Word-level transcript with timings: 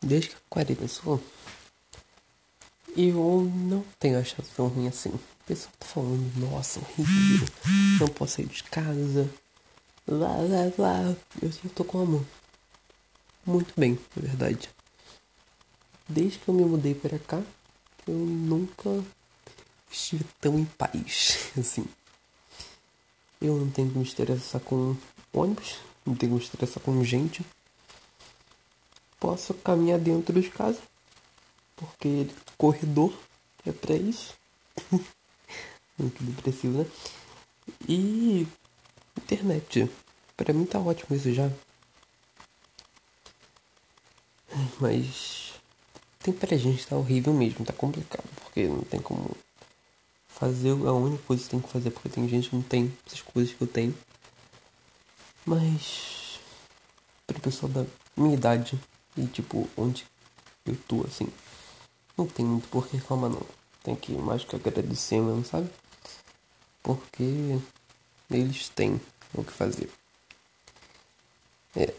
desde 0.00 0.30
que 0.30 0.36
a 0.36 0.40
quarentena 0.48 0.76
começou, 0.78 1.20
eu 2.96 3.42
não 3.44 3.84
tenho 3.98 4.18
achado 4.18 4.46
tão 4.56 4.68
ruim 4.68 4.88
assim. 4.88 5.10
O 5.10 5.20
pessoal 5.46 5.72
tá 5.78 5.86
falando, 5.86 6.32
nossa, 6.36 6.80
horrível, 6.80 7.48
não 8.00 8.08
posso 8.08 8.36
sair 8.36 8.46
de 8.46 8.62
casa, 8.64 9.30
lá, 10.06 10.36
lá, 10.36 10.72
lá. 10.76 11.16
Eu, 11.40 11.50
eu 11.64 11.70
tô 11.74 11.84
como? 11.84 12.26
Muito 13.46 13.72
bem, 13.78 13.98
na 14.14 14.22
verdade. 14.22 14.68
Desde 16.08 16.38
que 16.38 16.48
eu 16.48 16.54
me 16.54 16.64
mudei 16.64 16.94
para 16.94 17.18
cá, 17.18 17.42
eu 18.06 18.14
nunca 18.14 19.04
estive 19.90 20.24
tão 20.40 20.58
em 20.58 20.64
paz, 20.64 21.50
assim. 21.58 21.86
Eu 23.40 23.56
não 23.56 23.70
tenho 23.70 23.90
que 23.90 23.98
me 23.98 24.04
estressar 24.04 24.60
com 24.60 24.96
ônibus, 25.32 25.76
não 26.04 26.14
tenho 26.14 26.32
que 26.32 26.38
me 26.38 26.44
estressar 26.44 26.82
com 26.82 27.04
gente. 27.04 27.44
Posso 29.20 29.54
caminhar 29.54 29.98
dentro 29.98 30.40
de 30.40 30.48
casa, 30.48 30.80
porque 31.76 32.26
corredor 32.56 33.12
é 33.66 33.72
pra 33.72 33.94
isso. 33.94 34.34
Muito 35.98 36.22
depressivo, 36.22 36.78
né? 36.78 36.86
E 37.88 38.46
internet. 39.16 39.90
Pra 40.36 40.52
mim 40.52 40.64
tá 40.64 40.78
ótimo 40.78 41.16
isso 41.16 41.32
já. 41.32 41.50
Mas 44.80 45.54
tem 46.20 46.32
pra 46.32 46.56
gente 46.56 46.86
tá 46.86 46.96
horrível 46.96 47.32
mesmo, 47.32 47.64
tá 47.64 47.72
complicado, 47.72 48.28
porque 48.42 48.68
não 48.68 48.82
tem 48.82 49.00
como 49.00 49.36
fazer 50.28 50.70
a 50.70 50.92
única 50.92 51.22
coisa 51.24 51.42
que 51.42 51.50
tem 51.50 51.60
que 51.60 51.68
fazer, 51.68 51.90
porque 51.90 52.08
tem 52.08 52.28
gente 52.28 52.50
que 52.50 52.56
não 52.56 52.62
tem 52.62 52.96
essas 53.04 53.20
coisas 53.20 53.52
que 53.52 53.60
eu 53.60 53.66
tenho. 53.66 53.94
Mas 55.44 56.38
para 57.26 57.40
pessoa 57.40 57.70
da 57.72 57.84
minha 58.16 58.34
idade 58.34 58.78
e 59.18 59.26
tipo 59.26 59.68
onde 59.76 60.06
eu 60.64 60.76
tô 60.86 61.02
assim, 61.02 61.28
não 62.16 62.26
tem 62.26 62.46
muito 62.46 62.68
por 62.68 62.86
que 62.86 62.96
reclamar 62.96 63.30
não. 63.30 63.42
Tem 63.82 63.94
que 63.94 64.12
mais 64.12 64.44
que 64.44 64.56
agradecer 64.56 65.20
mesmo, 65.20 65.44
sabe? 65.44 65.68
Porque 66.82 67.58
eles 68.30 68.68
têm 68.68 69.00
o 69.34 69.44
que 69.44 69.52
fazer. 69.52 69.90
É. 71.76 71.92